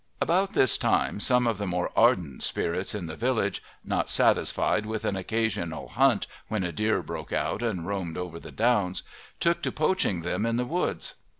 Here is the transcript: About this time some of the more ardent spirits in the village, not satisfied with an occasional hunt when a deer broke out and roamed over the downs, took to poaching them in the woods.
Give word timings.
About 0.19 0.53
this 0.53 0.79
time 0.79 1.19
some 1.19 1.45
of 1.45 1.59
the 1.59 1.67
more 1.67 1.91
ardent 1.95 2.41
spirits 2.41 2.95
in 2.95 3.05
the 3.05 3.15
village, 3.15 3.61
not 3.85 4.09
satisfied 4.09 4.87
with 4.87 5.05
an 5.05 5.15
occasional 5.15 5.89
hunt 5.89 6.25
when 6.47 6.63
a 6.63 6.71
deer 6.71 7.03
broke 7.03 7.31
out 7.31 7.61
and 7.61 7.85
roamed 7.85 8.17
over 8.17 8.39
the 8.39 8.49
downs, 8.51 9.03
took 9.39 9.61
to 9.61 9.71
poaching 9.71 10.23
them 10.23 10.43
in 10.43 10.57
the 10.57 10.65
woods. 10.65 11.13